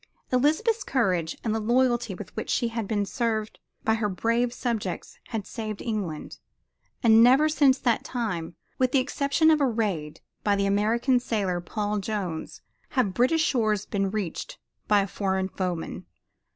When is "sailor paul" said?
11.19-11.99